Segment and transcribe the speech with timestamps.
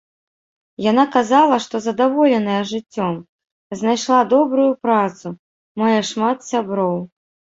[0.91, 3.13] Яна казала, што задаволеная жыццём,
[3.81, 5.27] знайшла добрую працу,
[5.83, 6.95] мае шмат сяброў.